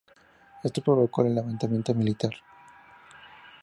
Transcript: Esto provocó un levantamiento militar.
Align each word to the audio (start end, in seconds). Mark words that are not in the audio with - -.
Esto 0.63 0.81
provocó 0.81 1.21
un 1.21 1.35
levantamiento 1.35 1.93
militar. 1.93 2.31